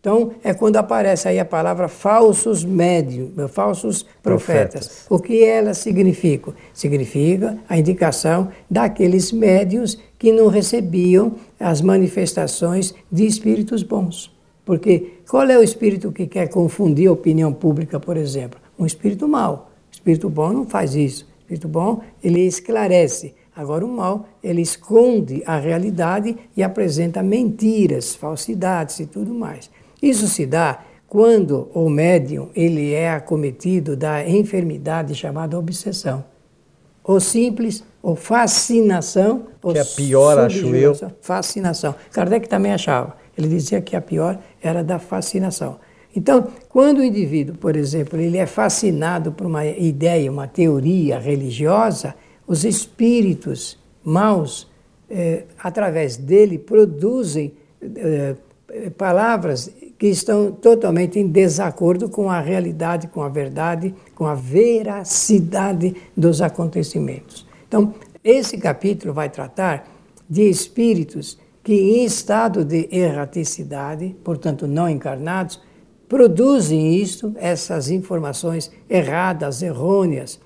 Então, 0.00 0.32
é 0.42 0.54
quando 0.54 0.76
aparece 0.76 1.28
aí 1.28 1.38
a 1.38 1.44
palavra 1.44 1.86
falsos 1.86 2.64
médiums, 2.64 3.32
falsos 3.50 4.02
profetas. 4.22 4.86
profetas. 4.86 5.06
O 5.10 5.18
que 5.18 5.44
elas 5.44 5.76
significam? 5.76 6.54
Significa 6.72 7.58
a 7.68 7.78
indicação 7.78 8.48
daqueles 8.68 9.30
médiums 9.30 9.98
que 10.18 10.32
não 10.32 10.48
recebiam 10.48 11.34
as 11.58 11.82
manifestações 11.82 12.94
de 13.12 13.26
espíritos 13.26 13.82
bons. 13.82 14.34
Porque 14.64 15.18
qual 15.28 15.44
é 15.50 15.58
o 15.58 15.62
espírito 15.62 16.10
que 16.10 16.26
quer 16.26 16.48
confundir 16.48 17.08
a 17.08 17.12
opinião 17.12 17.52
pública, 17.52 18.00
por 18.00 18.16
exemplo? 18.16 18.58
Um 18.78 18.86
espírito 18.86 19.28
mau. 19.28 19.70
O 19.90 19.92
espírito 19.92 20.30
bom 20.30 20.50
não 20.50 20.64
faz 20.64 20.94
isso. 20.94 21.24
O 21.24 21.40
espírito 21.42 21.68
bom, 21.68 22.00
ele 22.24 22.40
esclarece. 22.46 23.34
Agora, 23.54 23.84
o 23.84 23.88
mal, 23.88 24.26
ele 24.42 24.62
esconde 24.62 25.42
a 25.44 25.58
realidade 25.58 26.36
e 26.56 26.62
apresenta 26.62 27.22
mentiras, 27.22 28.14
falsidades 28.14 29.00
e 29.00 29.06
tudo 29.06 29.34
mais. 29.34 29.68
Isso 30.02 30.26
se 30.26 30.46
dá 30.46 30.80
quando 31.08 31.68
o 31.74 31.90
médium 31.90 32.50
ele 32.54 32.92
é 32.92 33.10
acometido 33.10 33.96
da 33.96 34.26
enfermidade 34.26 35.14
chamada 35.14 35.58
obsessão. 35.58 36.24
Ou 37.02 37.18
simples, 37.18 37.82
ou 38.02 38.14
fascinação. 38.14 39.46
Que 39.60 39.78
é 39.78 39.84
pior, 39.84 40.38
acho 40.38 40.74
eu. 40.74 40.94
Fascinação. 41.20 41.94
Kardec 42.12 42.48
também 42.48 42.72
achava. 42.72 43.16
Ele 43.36 43.48
dizia 43.48 43.80
que 43.80 43.96
a 43.96 44.00
pior 44.00 44.38
era 44.62 44.84
da 44.84 44.98
fascinação. 44.98 45.80
Então, 46.14 46.48
quando 46.68 46.98
o 46.98 47.04
indivíduo, 47.04 47.56
por 47.56 47.76
exemplo, 47.76 48.20
ele 48.20 48.36
é 48.36 48.46
fascinado 48.46 49.32
por 49.32 49.46
uma 49.46 49.66
ideia, 49.66 50.30
uma 50.30 50.46
teoria 50.46 51.18
religiosa, 51.18 52.14
os 52.46 52.64
espíritos 52.64 53.78
maus, 54.04 54.68
eh, 55.08 55.44
através 55.58 56.16
dele, 56.16 56.58
produzem 56.58 57.54
eh, 57.82 58.34
palavras 58.96 59.70
que 60.00 60.06
estão 60.06 60.50
totalmente 60.50 61.18
em 61.18 61.28
desacordo 61.28 62.08
com 62.08 62.30
a 62.30 62.40
realidade, 62.40 63.06
com 63.08 63.22
a 63.22 63.28
verdade, 63.28 63.94
com 64.14 64.24
a 64.24 64.34
veracidade 64.34 65.94
dos 66.16 66.40
acontecimentos. 66.40 67.46
Então, 67.68 67.92
esse 68.24 68.56
capítulo 68.56 69.12
vai 69.12 69.28
tratar 69.28 69.86
de 70.28 70.48
espíritos 70.48 71.38
que, 71.62 71.74
em 71.74 72.06
estado 72.06 72.64
de 72.64 72.88
erraticidade, 72.90 74.16
portanto 74.24 74.66
não 74.66 74.88
encarnados, 74.88 75.60
produzem 76.08 76.94
isto, 76.96 77.34
essas 77.36 77.90
informações 77.90 78.70
erradas, 78.88 79.60
errôneas, 79.60 80.40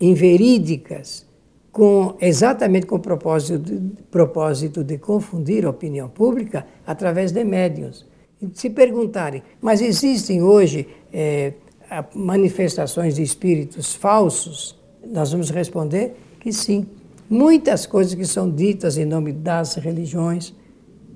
inverídicas, 0.00 1.26
com, 1.72 2.16
exatamente 2.20 2.86
com 2.86 2.94
o 2.94 3.00
propósito 3.00 3.58
de, 3.58 3.80
propósito 4.12 4.84
de 4.84 4.96
confundir 4.96 5.66
a 5.66 5.70
opinião 5.70 6.08
pública 6.08 6.64
através 6.86 7.32
de 7.32 7.42
médiuns 7.42 8.06
se 8.52 8.70
perguntarem, 8.70 9.42
mas 9.60 9.80
existem 9.80 10.42
hoje 10.42 10.86
é, 11.12 11.54
manifestações 12.14 13.16
de 13.16 13.22
espíritos 13.22 13.94
falsos? 13.94 14.76
Nós 15.06 15.32
vamos 15.32 15.50
responder 15.50 16.14
que 16.40 16.52
sim. 16.52 16.86
Muitas 17.28 17.86
coisas 17.86 18.14
que 18.14 18.24
são 18.24 18.50
ditas 18.50 18.96
em 18.96 19.04
nome 19.04 19.32
das 19.32 19.74
religiões, 19.74 20.54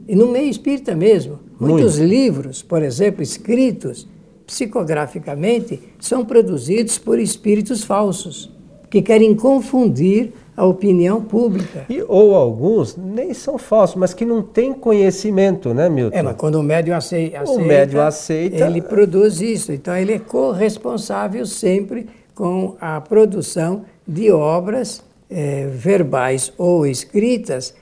e 0.09 0.17
no 0.17 0.27
meio 0.27 0.49
espírita 0.49 0.95
mesmo. 0.97 1.39
Muitos 1.59 1.99
Muito. 1.99 2.11
livros, 2.11 2.63
por 2.63 2.83
exemplo, 2.83 3.23
escritos 3.23 4.09
psicograficamente, 4.51 5.79
são 6.01 6.25
produzidos 6.25 6.99
por 6.99 7.21
espíritos 7.21 7.85
falsos, 7.85 8.51
que 8.91 9.01
querem 9.01 9.33
confundir 9.33 10.33
a 10.61 10.65
opinião 10.67 11.23
pública. 11.23 11.87
E, 11.89 12.05
ou 12.07 12.35
alguns 12.35 12.95
nem 12.95 13.33
são 13.33 13.57
falsos, 13.57 13.97
mas 13.97 14.13
que 14.13 14.27
não 14.27 14.43
têm 14.43 14.75
conhecimento, 14.75 15.73
né, 15.73 15.89
Milton? 15.89 16.15
É, 16.15 16.23
mas 16.23 16.37
quando 16.37 16.57
o 16.57 16.63
médium 16.63 16.95
aceita, 16.95 17.51
o 17.51 17.59
médium 17.59 18.03
aceita, 18.03 18.67
ele 18.67 18.83
produz 18.83 19.41
isso. 19.41 19.73
Então 19.73 19.97
ele 19.97 20.13
é 20.13 20.19
corresponsável 20.19 21.47
sempre 21.47 22.07
com 22.35 22.77
a 22.79 23.01
produção 23.01 23.87
de 24.07 24.31
obras 24.31 25.03
é, 25.31 25.67
verbais 25.67 26.53
ou 26.59 26.87
escritas 26.87 27.75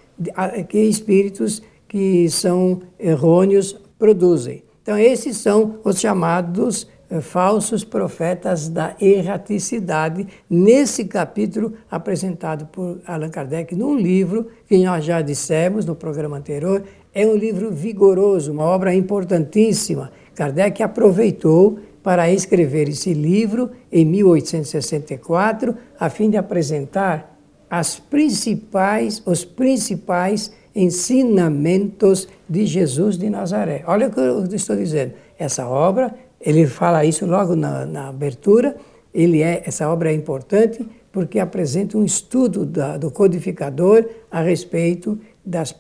que 0.69 0.79
espíritos 0.79 1.61
que 1.89 2.31
são 2.31 2.81
errôneos 2.97 3.77
produzem. 3.99 4.63
Então 4.83 4.97
esses 4.97 5.37
são 5.39 5.81
os 5.83 5.99
chamados 5.99 6.87
falsos 7.21 7.85
profetas 7.85 8.69
da 8.69 8.95
erraticidade, 9.01 10.27
nesse 10.49 11.05
capítulo 11.07 11.73
apresentado 11.91 12.67
por 12.67 13.01
Allan 13.07 13.31
Kardec 13.31 13.75
num 13.75 13.97
livro 13.97 14.49
que 14.67 14.77
nós 14.85 15.05
já 15.05 15.23
dissemos 15.23 15.87
no 15.87 15.95
programa 15.95 16.37
anterior, 16.37 16.83
é 17.15 17.27
um 17.27 17.35
livro 17.35 17.71
vigoroso, 17.71 18.53
uma 18.53 18.65
obra 18.65 18.95
importantíssima. 18.95 20.11
Kardec 20.35 20.83
aproveitou 20.83 21.79
para 22.03 22.31
escrever 22.31 22.89
esse 22.89 23.13
livro 23.13 23.71
em 23.91 24.05
1864, 24.05 25.75
a 25.99 26.09
fim 26.09 26.31
de 26.31 26.37
apresentar 26.37 27.37
as 27.69 27.99
principais, 27.99 29.23
os 29.27 29.45
principais 29.45 30.53
ensinamentos 30.75 32.29
de 32.49 32.67
Jesus 32.67 33.19
de 33.19 33.29
Nazaré. 33.29 33.83
Olha 33.87 34.09
o 34.09 34.11
que 34.11 34.21
eu 34.21 34.45
estou 34.45 34.77
dizendo. 34.77 35.13
Essa 35.39 35.67
obra 35.69 36.15
ele 36.41 36.67
fala 36.67 37.05
isso 37.05 37.27
logo 37.27 37.57
na, 37.57 37.85
na 37.85 38.09
abertura. 38.09 38.77
Ele 39.13 39.43
é, 39.43 39.63
essa 39.67 39.89
obra 39.89 40.11
é 40.11 40.15
importante 40.15 40.87
porque 41.11 41.39
apresenta 41.39 41.97
um 41.97 42.05
estudo 42.05 42.65
da, 42.65 42.97
do 42.97 43.11
codificador 43.11 44.05
a 44.31 44.41
respeito 44.41 45.19
das, 45.45 45.75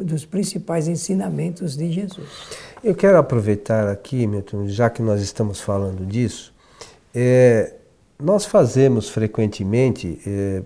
dos 0.00 0.24
principais 0.24 0.86
ensinamentos 0.86 1.76
de 1.76 1.90
Jesus. 1.90 2.28
Eu 2.82 2.94
quero 2.94 3.16
aproveitar 3.16 3.88
aqui, 3.88 4.26
Milton, 4.26 4.68
já 4.68 4.90
que 4.90 5.00
nós 5.00 5.22
estamos 5.22 5.60
falando 5.60 6.04
disso, 6.04 6.52
é, 7.14 7.72
nós 8.22 8.44
fazemos 8.44 9.08
frequentemente 9.08 10.20
é, 10.26 10.62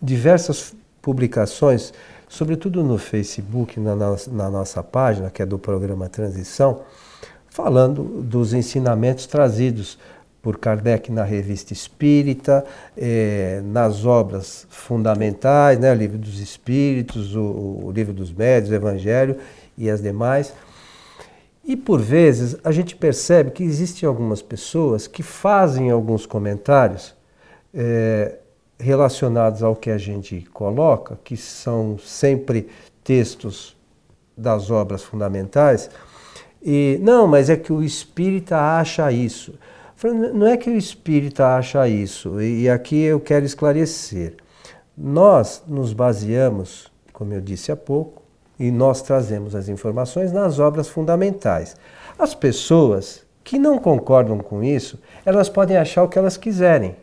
diversas 0.00 0.74
publicações, 1.02 1.92
sobretudo 2.28 2.82
no 2.82 2.96
Facebook, 2.96 3.78
na, 3.78 3.94
na 3.94 4.50
nossa 4.50 4.82
página, 4.82 5.30
que 5.30 5.42
é 5.42 5.46
do 5.46 5.58
programa 5.58 6.08
Transição, 6.08 6.80
falando 7.52 8.02
dos 8.22 8.54
ensinamentos 8.54 9.26
trazidos 9.26 9.98
por 10.40 10.58
Kardec 10.58 11.12
na 11.12 11.22
Revista 11.22 11.74
Espírita, 11.74 12.64
eh, 12.96 13.60
nas 13.66 14.06
obras 14.06 14.66
fundamentais, 14.70 15.78
né, 15.78 15.92
o 15.92 15.94
Livro 15.94 16.16
dos 16.16 16.40
Espíritos, 16.40 17.36
o, 17.36 17.42
o 17.84 17.92
Livro 17.94 18.14
dos 18.14 18.32
Médios, 18.32 18.70
o 18.70 18.74
Evangelho 18.74 19.36
e 19.76 19.90
as 19.90 20.00
demais. 20.00 20.54
E 21.62 21.76
por 21.76 22.00
vezes 22.00 22.56
a 22.64 22.72
gente 22.72 22.96
percebe 22.96 23.50
que 23.50 23.62
existem 23.62 24.08
algumas 24.08 24.40
pessoas 24.40 25.06
que 25.06 25.22
fazem 25.22 25.90
alguns 25.90 26.24
comentários 26.24 27.14
eh, 27.74 28.38
relacionados 28.80 29.62
ao 29.62 29.76
que 29.76 29.90
a 29.90 29.98
gente 29.98 30.40
coloca, 30.54 31.18
que 31.22 31.36
são 31.36 31.98
sempre 31.98 32.68
textos 33.04 33.76
das 34.36 34.70
obras 34.70 35.02
fundamentais, 35.02 35.90
e 36.64 36.98
não, 37.02 37.26
mas 37.26 37.50
é 37.50 37.56
que 37.56 37.72
o 37.72 37.82
espírita 37.82 38.56
acha 38.56 39.10
isso. 39.10 39.54
Não 40.34 40.46
é 40.46 40.56
que 40.56 40.70
o 40.70 40.76
espírita 40.76 41.56
acha 41.56 41.88
isso, 41.88 42.40
e 42.40 42.68
aqui 42.68 43.02
eu 43.02 43.20
quero 43.20 43.44
esclarecer. 43.44 44.34
Nós 44.96 45.62
nos 45.66 45.92
baseamos, 45.92 46.90
como 47.12 47.32
eu 47.32 47.40
disse 47.40 47.70
há 47.70 47.76
pouco, 47.76 48.22
e 48.58 48.70
nós 48.70 49.00
trazemos 49.02 49.54
as 49.54 49.68
informações 49.68 50.32
nas 50.32 50.58
obras 50.58 50.88
fundamentais. 50.88 51.76
As 52.18 52.34
pessoas 52.34 53.24
que 53.44 53.58
não 53.58 53.78
concordam 53.78 54.38
com 54.38 54.62
isso, 54.62 54.98
elas 55.24 55.48
podem 55.48 55.76
achar 55.76 56.02
o 56.02 56.08
que 56.08 56.18
elas 56.18 56.36
quiserem. 56.36 56.94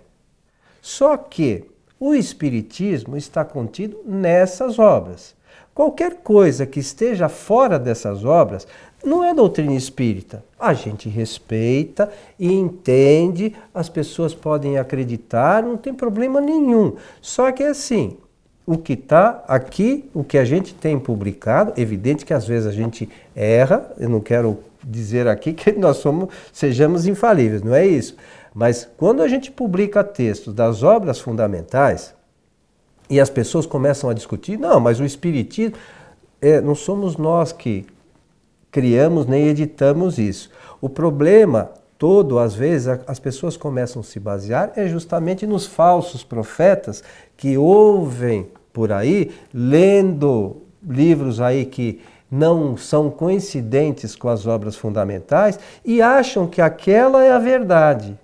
Só 0.81 1.17
que 1.17 1.65
O 1.99 2.15
Espiritismo 2.15 3.17
está 3.17 3.43
contido 3.43 3.99
nessas 4.05 4.79
obras. 4.79 5.35
Qualquer 5.79 6.15
coisa 6.15 6.65
que 6.65 6.81
esteja 6.81 7.29
fora 7.29 7.79
dessas 7.79 8.25
obras 8.25 8.67
não 9.01 9.23
é 9.23 9.33
doutrina 9.33 9.73
espírita. 9.73 10.43
A 10.59 10.73
gente 10.73 11.07
respeita 11.07 12.11
e 12.37 12.51
entende, 12.51 13.55
as 13.73 13.87
pessoas 13.87 14.33
podem 14.33 14.77
acreditar, 14.77 15.63
não 15.63 15.77
tem 15.77 15.93
problema 15.93 16.41
nenhum. 16.41 16.97
Só 17.21 17.49
que 17.53 17.63
é 17.63 17.69
assim, 17.69 18.17
o 18.67 18.77
que 18.77 18.91
está 18.91 19.41
aqui, 19.47 20.03
o 20.13 20.21
que 20.21 20.37
a 20.37 20.43
gente 20.43 20.73
tem 20.73 20.99
publicado, 20.99 21.71
evidente 21.79 22.25
que 22.25 22.33
às 22.33 22.45
vezes 22.45 22.67
a 22.67 22.73
gente 22.73 23.07
erra, 23.33 23.89
eu 23.97 24.09
não 24.09 24.19
quero 24.19 24.59
dizer 24.83 25.29
aqui 25.29 25.53
que 25.53 25.71
nós 25.71 25.95
somos, 25.95 26.27
sejamos 26.51 27.07
infalíveis, 27.07 27.63
não 27.63 27.73
é 27.73 27.87
isso. 27.87 28.17
Mas 28.53 28.85
quando 28.97 29.21
a 29.21 29.29
gente 29.29 29.49
publica 29.49 30.03
textos 30.03 30.53
das 30.53 30.83
obras 30.83 31.21
fundamentais 31.21 32.18
e 33.09 33.19
as 33.19 33.29
pessoas 33.29 33.65
começam 33.65 34.09
a 34.09 34.13
discutir, 34.13 34.57
não, 34.57 34.79
mas 34.79 34.99
o 34.99 35.05
Espiritismo, 35.05 35.75
é, 36.41 36.61
não 36.61 36.75
somos 36.75 37.17
nós 37.17 37.51
que 37.51 37.85
criamos 38.71 39.25
nem 39.25 39.47
editamos 39.47 40.17
isso. 40.17 40.49
O 40.79 40.87
problema 40.87 41.71
todo, 41.97 42.39
às 42.39 42.55
vezes, 42.55 42.87
as 43.05 43.19
pessoas 43.19 43.57
começam 43.57 44.01
a 44.01 44.03
se 44.03 44.19
basear 44.19 44.71
é 44.75 44.87
justamente 44.87 45.45
nos 45.45 45.65
falsos 45.65 46.23
profetas 46.23 47.03
que 47.35 47.57
ouvem 47.57 48.47
por 48.71 48.91
aí, 48.91 49.31
lendo 49.53 50.61
livros 50.81 51.41
aí 51.41 51.65
que 51.65 52.01
não 52.31 52.77
são 52.77 53.09
coincidentes 53.09 54.15
com 54.15 54.29
as 54.29 54.45
obras 54.45 54.75
fundamentais 54.75 55.59
e 55.83 56.01
acham 56.01 56.47
que 56.47 56.61
aquela 56.61 57.23
é 57.23 57.31
a 57.31 57.39
verdade. 57.39 58.17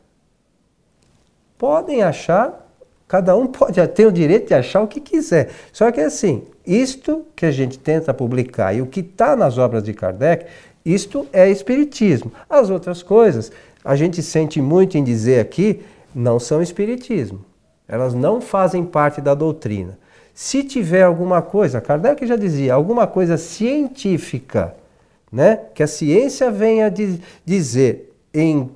Podem 1.57 2.03
achar, 2.03 2.64
cada 3.07 3.35
um 3.35 3.47
pode 3.47 3.85
ter 3.89 4.05
o 4.05 4.11
direito 4.11 4.47
de 4.47 4.53
achar 4.53 4.81
o 4.81 4.87
que 4.87 4.99
quiser. 4.99 5.49
Só 5.71 5.91
que 5.91 6.01
assim, 6.01 6.43
isto 6.65 7.25
que 7.35 7.45
a 7.45 7.51
gente 7.51 7.77
tenta 7.77 8.13
publicar 8.13 8.73
e 8.73 8.81
o 8.81 8.87
que 8.87 9.01
está 9.01 9.35
nas 9.35 9.57
obras 9.57 9.83
de 9.83 9.93
Kardec, 9.93 10.45
isto 10.83 11.27
é 11.31 11.49
espiritismo. 11.49 12.31
As 12.49 12.69
outras 12.69 13.03
coisas, 13.03 13.51
a 13.83 13.95
gente 13.95 14.21
sente 14.21 14.61
muito 14.61 14.97
em 14.97 15.03
dizer 15.03 15.39
aqui, 15.39 15.81
não 16.13 16.39
são 16.39 16.61
espiritismo. 16.61 17.43
Elas 17.87 18.13
não 18.13 18.41
fazem 18.41 18.83
parte 18.83 19.21
da 19.21 19.35
doutrina. 19.35 19.97
Se 20.33 20.63
tiver 20.63 21.03
alguma 21.03 21.41
coisa, 21.41 21.79
Kardec 21.79 22.25
já 22.25 22.35
dizia, 22.35 22.73
alguma 22.73 23.07
coisa 23.07 23.37
científica, 23.37 24.75
né, 25.31 25.59
que 25.73 25.83
a 25.83 25.87
ciência 25.87 26.51
venha 26.51 26.93
dizer 27.45 28.13
em, 28.33 28.69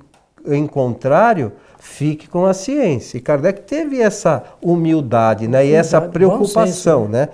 em 0.46 0.66
contrário, 0.66 1.52
fique 1.80 2.28
com 2.28 2.46
a 2.46 2.54
ciência. 2.54 3.18
E 3.18 3.20
Kardec 3.20 3.62
teve 3.62 4.00
essa 4.00 4.44
humildade 4.62 5.48
né, 5.48 5.66
e 5.66 5.72
essa 5.72 6.00
preocupação. 6.00 7.08
Né? 7.08 7.28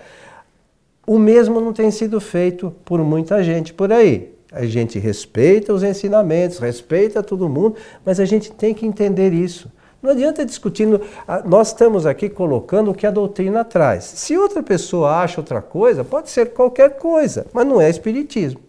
O 1.06 1.18
mesmo 1.18 1.60
não 1.60 1.72
tem 1.72 1.90
sido 1.90 2.20
feito 2.20 2.72
por 2.84 3.00
muita 3.00 3.42
gente 3.42 3.74
por 3.74 3.92
aí. 3.92 4.34
A 4.52 4.64
gente 4.64 4.98
respeita 4.98 5.72
os 5.72 5.82
ensinamentos, 5.82 6.58
respeita 6.58 7.22
todo 7.22 7.48
mundo, 7.48 7.74
mas 8.04 8.20
a 8.20 8.24
gente 8.24 8.52
tem 8.52 8.72
que 8.72 8.86
entender 8.86 9.32
isso. 9.32 9.70
Não 10.00 10.12
adianta 10.12 10.46
discutindo, 10.46 11.00
nós 11.44 11.68
estamos 11.68 12.06
aqui 12.06 12.28
colocando 12.28 12.92
o 12.92 12.94
que 12.94 13.06
a 13.06 13.10
doutrina 13.10 13.64
traz. 13.64 14.04
Se 14.04 14.38
outra 14.38 14.62
pessoa 14.62 15.16
acha 15.16 15.40
outra 15.40 15.60
coisa, 15.60 16.04
pode 16.04 16.30
ser 16.30 16.52
qualquer 16.52 16.96
coisa, 16.96 17.46
mas 17.52 17.66
não 17.66 17.80
é 17.80 17.90
espiritismo. 17.90 18.60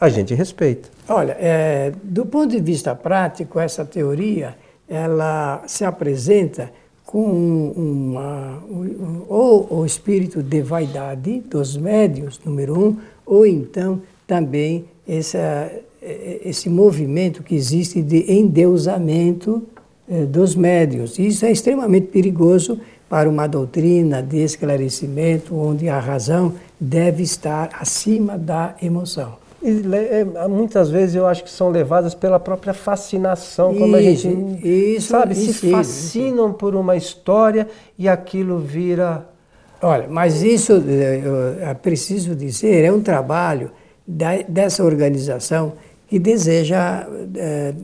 A 0.00 0.08
gente 0.08 0.34
respeita. 0.34 0.88
Olha, 1.08 1.36
é, 1.38 1.92
do 2.02 2.24
ponto 2.24 2.48
de 2.48 2.60
vista 2.60 2.94
prático, 2.94 3.60
essa 3.60 3.84
teoria 3.84 4.54
ela 4.88 5.62
se 5.66 5.84
apresenta 5.84 6.70
com 7.04 7.72
uma, 7.76 8.62
ou 9.28 9.80
o 9.80 9.86
espírito 9.86 10.42
de 10.42 10.60
vaidade 10.60 11.40
dos 11.40 11.76
médios, 11.76 12.40
número 12.44 12.78
um, 12.78 12.96
ou 13.24 13.46
então 13.46 14.02
também 14.26 14.84
essa, 15.08 15.70
esse 16.02 16.68
movimento 16.68 17.42
que 17.42 17.54
existe 17.54 18.02
de 18.02 18.32
endeusamento 18.32 19.62
eh, 20.08 20.24
dos 20.24 20.54
médios. 20.54 21.18
Isso 21.18 21.46
é 21.46 21.52
extremamente 21.52 22.08
perigoso 22.08 22.80
para 23.08 23.28
uma 23.28 23.46
doutrina 23.46 24.20
de 24.20 24.38
esclarecimento 24.38 25.54
onde 25.54 25.88
a 25.88 26.00
razão 26.00 26.54
deve 26.78 27.22
estar 27.22 27.70
acima 27.80 28.36
da 28.36 28.74
emoção. 28.82 29.45
E, 29.66 29.82
é, 29.94 30.46
muitas 30.46 30.88
vezes 30.90 31.16
eu 31.16 31.26
acho 31.26 31.42
que 31.42 31.50
são 31.50 31.70
levadas 31.70 32.14
pela 32.14 32.38
própria 32.38 32.72
fascinação, 32.72 33.74
como 33.74 33.96
isso, 33.96 34.28
a 34.28 34.30
gente 34.30 34.68
isso, 34.68 35.08
sabe, 35.08 35.34
se 35.34 35.70
fascinam 35.70 36.52
por 36.52 36.76
uma 36.76 36.94
história 36.94 37.66
e 37.98 38.08
aquilo 38.08 38.60
vira. 38.60 39.28
Olha, 39.82 40.06
mas 40.08 40.42
isso 40.42 40.72
é 41.60 41.74
preciso 41.74 42.34
dizer 42.34 42.84
é 42.84 42.92
um 42.92 43.00
trabalho 43.00 43.72
da, 44.06 44.36
dessa 44.48 44.84
organização 44.84 45.72
que 46.08 46.18
deseja 46.18 47.06
é, 47.34 47.74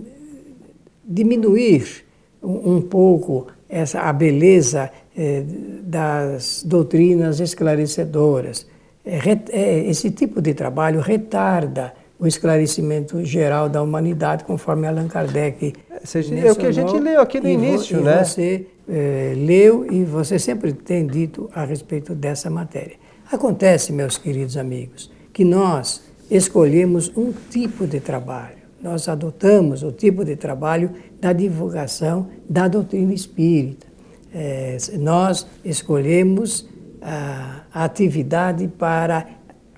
diminuir 1.05 2.05
um, 2.43 2.81
pouco 2.81 3.49
essa, 3.69 4.01
a 4.01 4.13
beleza 4.13 4.91
eh, 5.17 5.45
das 5.83 6.63
doutrinas 6.65 7.41
esclarecedoras. 7.41 8.67
É, 9.05 9.19
é, 9.51 9.79
esse 9.89 10.11
tipo 10.11 10.41
de 10.41 10.55
trabalho 10.55 11.01
retarda 11.01 11.93
o 12.19 12.27
esclarecimento 12.27 13.25
geral 13.25 13.69
da 13.69 13.83
humanidade, 13.83 14.45
conforme 14.45 14.87
Allan 14.87 15.09
Kardec. 15.09 15.73
É, 15.91 16.47
é 16.47 16.53
o 16.53 16.57
que 16.57 16.67
a 16.67 16.73
gente 16.73 16.97
leu 16.99 17.21
aqui 17.21 17.41
no 17.41 17.49
início, 17.49 17.99
vo, 17.99 18.05
né? 18.05 18.25
Você 18.25 18.67
é, 18.89 19.35
leu 19.37 19.85
e 19.91 20.05
você 20.05 20.39
sempre 20.39 20.73
tem 20.73 21.07
dito 21.07 21.51
a 21.55 21.65
respeito 21.65 22.15
dessa 22.15 22.49
matéria. 22.49 22.97
Acontece, 23.31 23.93
meus 23.93 24.19
queridos 24.19 24.57
amigos, 24.57 25.11
que 25.33 25.45
nós 25.45 26.03
escolhemos 26.31 27.11
um 27.17 27.33
tipo 27.51 27.87
de 27.87 27.99
trabalho 27.99 28.63
nós 28.83 29.09
adotamos 29.09 29.85
o 29.85 29.93
tipo 29.93 30.25
de 30.25 30.35
trabalho 30.35 30.91
da 31.21 31.33
divulgação 31.33 32.29
da 32.49 32.67
doutrina 32.67 33.15
espírita. 33.15 33.87
É, 34.35 34.77
nós 34.99 35.47
escolhemos 35.65 36.69
a, 37.03 37.63
a 37.73 37.85
atividade 37.85 38.69
para 38.69 39.27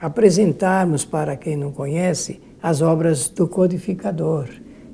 apresentarmos 0.00 1.04
para 1.04 1.36
quem 1.36 1.56
não 1.56 1.72
conhece 1.72 2.40
as 2.62 2.82
obras 2.82 3.28
do 3.28 3.48
codificador. 3.48 4.48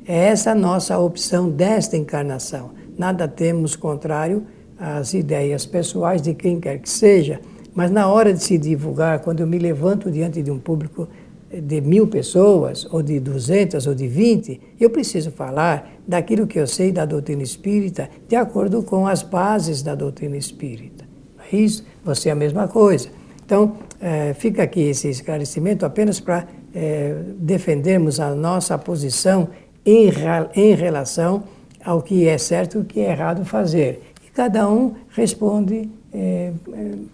É 0.07 0.29
essa 0.29 0.53
a 0.53 0.55
nossa 0.55 0.99
opção 0.99 1.51
desta 1.51 1.97
encarnação. 1.97 2.71
Nada 2.97 3.29
temos 3.29 3.77
contrário 3.77 4.45
às 4.79 5.15
ideias 5.15 5.67
pessoais 5.67 6.23
de 6.23 6.35
quem 6.35 6.61
quer 6.61 6.79
que 6.79 6.89
seja, 6.89 7.41
mas 7.75 7.91
na 7.91 8.09
hora 8.09 8.33
de 8.33 8.43
se 8.43 8.59
divulgar, 8.59 9.21
quando 9.21 9.41
eu 9.41 9.47
me 9.47 9.59
levanto 9.59 10.11
diante 10.11 10.43
de 10.43 10.51
um 10.51 10.59
público 10.59 11.09
de 11.53 11.81
mil 11.81 12.07
pessoas, 12.07 12.87
ou 12.93 13.03
de 13.03 13.19
duzentas, 13.19 13.87
ou 13.87 13.95
de 13.95 14.07
vinte, 14.07 14.61
eu 14.79 14.89
preciso 14.89 15.33
falar 15.33 15.93
daquilo 16.07 16.47
que 16.47 16.59
eu 16.59 16.67
sei 16.67 16.93
da 16.93 17.05
doutrina 17.05 17.43
espírita, 17.43 18.09
de 18.29 18.37
acordo 18.37 18.83
com 18.83 19.07
as 19.07 19.23
bases 19.23 19.83
da 19.83 19.95
doutrina 19.95 20.37
espírita. 20.37 21.05
É 21.53 21.57
isso? 21.57 21.85
Você 22.05 22.29
é 22.29 22.33
a 22.33 22.37
mesma 22.37 22.69
coisa. 22.69 23.09
Então, 23.45 23.77
é, 24.01 24.33
fica 24.35 24.63
aqui 24.63 24.81
esse 24.81 25.09
esclarecimento 25.09 25.85
apenas 25.85 26.21
para 26.21 26.47
é, 26.75 27.17
defendermos 27.37 28.21
a 28.21 28.35
nossa 28.35 28.79
posição 28.79 29.49
em, 29.85 30.11
em 30.55 30.75
relação 30.75 31.45
ao 31.85 32.03
que 32.03 32.29
é 32.29 32.39
certo 32.39 32.79
e 32.79 32.81
o 32.81 32.85
que 32.85 33.01
é 33.01 33.11
errado 33.11 33.45
fazer. 33.45 34.03
E 34.25 34.31
cada 34.31 34.69
um 34.69 34.95
responde 35.11 35.91
é, 36.13 36.53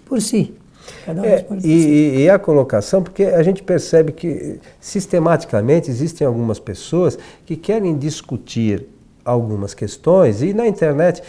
por 0.04 0.20
si. 0.20 0.54
É, 1.08 1.44
e, 1.64 2.22
e, 2.22 2.30
a 2.30 2.38
colocação, 2.38 3.02
porque 3.02 3.24
a 3.24 3.42
gente 3.42 3.62
percebe 3.62 4.12
que 4.12 4.60
sistematicamente 4.80 5.90
existem 5.90 6.24
algumas 6.24 6.60
pessoas 6.60 7.18
que 7.44 7.56
querem 7.56 7.96
discutir 7.96 8.86
algumas 9.24 9.74
questões 9.74 10.40
e 10.42 10.54
na 10.54 10.68
internet 10.68 11.20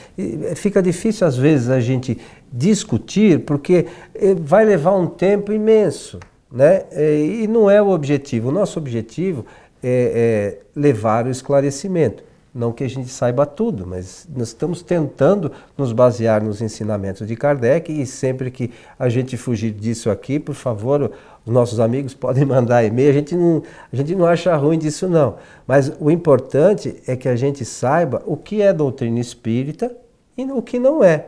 fica 0.56 0.84
difícil 0.84 1.26
às 1.26 1.36
vezes 1.36 1.68
a 1.68 1.80
gente 1.80 2.20
discutir 2.52 3.46
porque 3.46 3.88
eh, 4.16 4.36
vai 4.40 4.66
levar 4.66 4.96
um 4.96 5.08
tempo 5.08 5.52
imenso, 5.52 6.20
né? 6.52 6.86
E 6.92 7.48
não 7.48 7.70
é 7.70 7.82
o 7.82 7.90
objetivo. 7.90 8.50
O 8.50 8.52
nosso 8.52 8.80
objetivo 8.80 9.46
é, 9.84 10.60
é 10.64 10.80
levar 10.80 11.26
o 11.26 11.30
esclarecimento. 11.30 12.24
Não 12.58 12.72
que 12.72 12.84
a 12.84 12.90
gente 12.90 13.10
saiba 13.10 13.46
tudo, 13.46 13.86
mas 13.86 14.28
nós 14.36 14.48
estamos 14.48 14.82
tentando 14.82 15.52
nos 15.78 15.92
basear 15.92 16.44
nos 16.44 16.60
ensinamentos 16.60 17.28
de 17.28 17.36
Kardec 17.36 17.92
e 17.92 18.04
sempre 18.04 18.50
que 18.50 18.72
a 18.98 19.10
gente 19.10 19.38
fugir 19.38 19.70
disso 19.70 20.10
aqui, 20.10 20.40
por 20.40 20.56
favor, 20.56 21.12
os 21.46 21.54
nossos 21.54 21.80
amigos 21.80 22.16
podem 22.16 22.46
mandar 22.46 22.84
e-mail. 22.84 23.12
A 23.12 23.14
gente 23.14 23.36
não, 23.36 23.62
a 23.94 23.96
gente 23.96 24.16
não 24.16 24.26
acha 24.26 24.56
ruim 24.56 24.80
disso 24.80 25.08
não. 25.08 25.36
Mas 25.68 25.94
o 26.00 26.10
importante 26.10 26.96
é 27.06 27.16
que 27.16 27.30
a 27.30 27.36
gente 27.36 27.64
saiba 27.64 28.24
o 28.26 28.36
que 28.36 28.60
é 28.60 28.74
doutrina 28.74 29.20
espírita 29.20 29.96
e 30.36 30.44
o 30.46 30.60
que 30.60 30.80
não 30.80 31.04
é. 31.04 31.28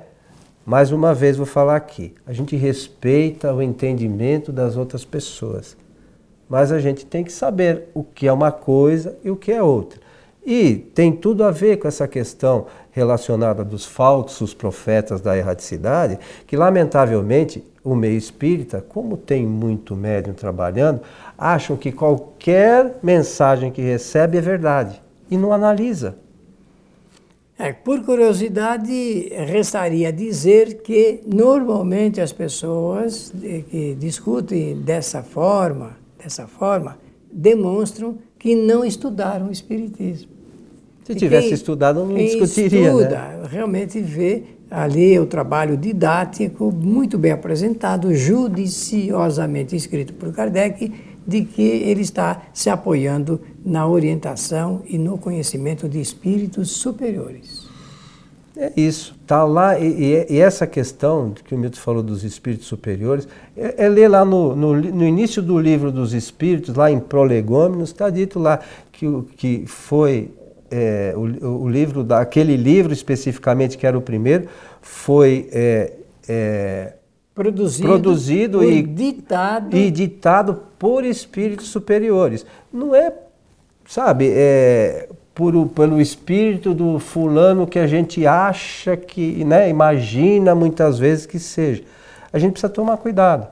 Mais 0.65 0.91
uma 0.91 1.13
vez 1.13 1.38
vou 1.38 1.45
falar 1.45 1.76
aqui, 1.76 2.13
a 2.28 2.34
gente 2.34 2.56
respeita 2.56 3.54
o 3.54 3.62
entendimento 3.62 4.52
das 4.52 4.78
outras 4.78 5.04
pessoas, 5.04 5.76
mas 6.48 6.72
a 6.72 6.80
gente 6.80 7.06
tem 7.06 7.24
que 7.24 7.32
saber 7.32 7.89
o 7.93 8.04
que 8.04 8.28
é 8.28 8.34
uma 8.34 8.52
coisa 8.52 9.17
e 9.24 9.32
o 9.32 9.36
que 9.36 9.52
é 9.52 9.63
outra. 9.63 10.00
E 10.45 10.76
tem 10.95 11.12
tudo 11.12 11.43
a 11.43 11.52
ver 11.52 11.78
com 11.78 11.88
essa 11.88 12.08
questão 12.08 12.65
relacionada 12.91 13.63
dos 13.63 13.86
falsos 13.86 14.54
profetas 14.54 15.22
da 15.22 15.38
erraticidade, 15.38 16.17
que 16.48 16.58
lamentavelmente 16.58 17.63
o 17.84 17.95
meio 17.95 18.17
espírita, 18.17 18.84
como 18.88 19.17
tem 19.17 19.45
muito 19.45 19.95
médium 19.95 20.34
trabalhando, 20.34 21.02
acham 21.38 21.78
que 21.78 21.91
qualquer 21.91 22.98
mensagem 23.02 23.72
que 23.72 23.82
recebe 23.82 24.38
é 24.38 24.41
verdade 24.41 25.02
e 25.30 25.38
não 25.38 25.54
analisa. 25.54 26.15
É, 27.62 27.74
por 27.74 28.02
curiosidade, 28.06 29.34
restaria 29.36 30.13
dizer 30.13 30.82
que 30.82 31.19
normalmente 31.28 32.22
as 32.22 32.32
pessoas 32.32 33.34
que 33.69 33.98
discutem 34.00 34.78
dessa 34.78 35.22
forma, 35.22 35.98
dessa 36.17 36.48
forma, 36.48 36.98
demonstram 37.30 38.17
que 38.39 38.56
não 38.56 38.86
estudaram 38.86 39.50
o 39.50 39.52
Espiritismo. 39.52 40.32
Se 41.04 41.13
tivesse 41.15 41.48
quem, 41.48 41.54
estudado, 41.56 42.06
não 42.06 42.15
discutiria. 42.15 42.91
Estuda, 42.91 43.10
né? 43.10 43.48
realmente 43.50 44.00
vê 44.00 44.43
ali 44.72 45.19
o 45.19 45.26
trabalho 45.26 45.76
didático, 45.76 46.72
muito 46.72 47.17
bem 47.17 47.34
apresentado, 47.34 48.15
judiciosamente 48.15 49.76
escrito 49.76 50.13
por 50.13 50.32
Kardec, 50.32 50.93
de 51.28 51.43
que 51.43 51.62
ele 51.62 52.02
está 52.02 52.43
se 52.54 52.69
apoiando 52.69 53.41
na 53.65 53.88
orientação 53.88 54.82
e 54.86 54.98
no 54.98 55.17
conhecimento 55.17 55.88
de 55.88 56.00
espíritos 56.00 56.72
superiores. 56.72 57.67
É 58.58 58.74
isso, 58.76 59.15
está 59.22 59.45
lá, 59.45 59.80
e, 59.80 60.26
e, 60.30 60.38
essa 60.38 60.67
questão 60.67 61.32
que 61.32 61.56
o 61.56 61.58
Milton 61.58 61.80
falou 61.80 62.04
dos 62.04 62.26
espíritos 62.26 62.67
superiores, 62.67 63.26
é, 63.56 63.86
é 63.86 63.88
ler 63.88 64.10
lá 64.10 64.26
no, 64.26 64.54
no, 64.54 64.76
no, 64.76 65.08
início 65.08 65.41
do 65.41 65.58
livro 65.58 65.93
dos 65.93 66.13
espíritos, 66.13 66.76
lá 66.76 66.91
em 66.91 67.00
Prolegômenos, 67.00 67.89
está 67.89 68.10
dito 68.10 68.38
lá 68.38 68.60
que, 68.91 69.06
que 69.38 69.63
foi 69.65 70.32
é, 70.69 71.13
o, 71.15 71.63
o, 71.63 71.69
livro, 71.69 72.06
aquele 72.13 72.58
livro 72.58 72.91
especificamente, 72.91 73.78
que 73.78 73.88
era 73.88 73.98
o 73.98 74.02
primeiro, 74.02 74.50
foi 74.82 75.48
é, 75.54 75.93
é, 76.28 76.93
produzido, 77.34 77.88
produzido 77.88 78.63
e, 78.63 78.82
ditado. 78.82 79.78
e 79.78 79.89
ditado 79.89 80.63
por 80.78 81.06
espíritos 81.06 81.67
superiores. 81.67 82.45
Não 82.74 82.93
é, 82.93 83.13
sabe, 83.89 84.32
é, 84.32 85.10
por, 85.34 85.67
pelo 85.69 85.99
espírito 85.99 86.75
do 86.75 86.99
fulano 86.99 87.65
que 87.65 87.80
a 87.80 87.88
gente 87.88 88.23
acha 88.28 88.95
que, 88.95 89.43
né, 89.43 89.67
imagina 89.67 90.54
muitas 90.54 90.99
vezes 90.99 91.25
que 91.25 91.39
seja. 91.39 91.82
A 92.32 92.38
gente 92.38 92.52
precisa 92.52 92.71
tomar 92.71 92.97
cuidado. 92.97 93.47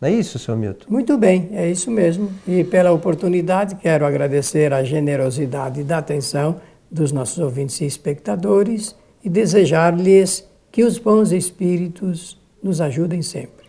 Não 0.00 0.08
é 0.08 0.12
isso, 0.12 0.38
senhor 0.38 0.56
Milton? 0.56 0.86
Muito 0.88 1.18
bem, 1.18 1.48
é 1.54 1.68
isso 1.68 1.90
mesmo. 1.90 2.30
E 2.46 2.62
pela 2.62 2.92
oportunidade, 2.92 3.74
quero 3.74 4.06
agradecer 4.06 4.72
a 4.72 4.84
generosidade 4.84 5.82
da 5.82 5.98
atenção 5.98 6.60
dos 6.88 7.10
nossos 7.10 7.38
ouvintes 7.38 7.80
e 7.80 7.84
espectadores 7.84 8.94
e 9.24 9.28
desejar-lhes 9.28 10.48
que 10.70 10.84
os 10.84 10.98
bons 10.98 11.32
espíritos 11.32 12.40
nos 12.62 12.80
ajudem 12.80 13.22
sempre. 13.22 13.66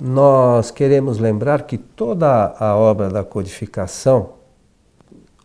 Nós 0.00 0.72
queremos 0.72 1.18
lembrar 1.18 1.62
que 1.62 1.78
toda 1.78 2.56
a 2.58 2.74
obra 2.74 3.08
da 3.08 3.22
codificação, 3.22 4.30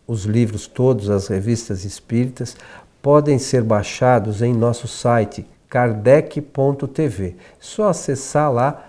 os 0.06 0.24
livros 0.24 0.66
todos, 0.66 1.10
as 1.10 1.28
revistas 1.28 1.84
espíritas, 1.84 2.56
podem 3.00 3.38
ser 3.38 3.62
baixados 3.62 4.42
em 4.42 4.54
nosso 4.54 4.86
site 4.86 5.46
kardec.tv. 5.68 7.36
Só 7.58 7.88
acessar 7.88 8.52
lá 8.52 8.86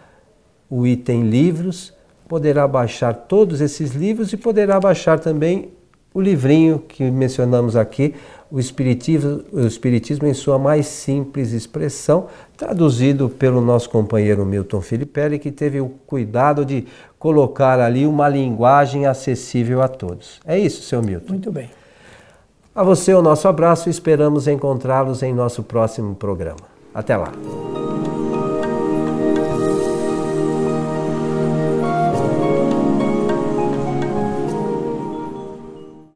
o 0.70 0.86
item 0.86 1.30
livros, 1.30 1.94
poderá 2.28 2.68
baixar 2.68 3.14
todos 3.14 3.62
esses 3.62 3.92
livros 3.92 4.34
e 4.34 4.38
poderá 4.38 4.80
baixar 4.80 5.20
também 5.20 5.72
o 6.14 6.22
livrinho 6.22 6.80
que 6.80 7.10
mencionamos 7.10 7.76
aqui, 7.76 8.14
o 8.54 8.60
Espiritismo, 8.60 9.44
o 9.52 9.62
Espiritismo 9.62 10.28
em 10.28 10.34
sua 10.36 10.60
mais 10.60 10.86
simples 10.86 11.54
expressão, 11.54 12.28
traduzido 12.56 13.28
pelo 13.28 13.60
nosso 13.60 13.90
companheiro 13.90 14.46
Milton 14.46 14.80
Filipelli, 14.80 15.40
que 15.40 15.52
teve 15.52 15.82
o 15.82 15.90
cuidado 16.06 16.64
de 16.64 16.86
colocar 17.18 17.80
ali 17.80 18.06
uma 18.06 18.30
linguagem 18.30 19.08
acessível 19.08 19.82
a 19.82 19.88
todos. 19.88 20.40
É 20.46 20.60
isso, 20.60 20.84
seu 20.84 21.02
Milton. 21.02 21.30
Muito 21.30 21.52
bem. 21.52 21.72
A 22.76 22.84
você 22.84 23.12
o 23.12 23.24
nosso 23.24 23.48
abraço 23.48 23.90
e 23.90 23.92
esperamos 23.92 24.48
encontrá-los 24.48 25.24
em 25.24 25.34
nosso 25.34 25.64
próximo 25.64 26.14
programa. 26.14 26.62
Até 26.94 27.18
lá. 27.18 27.32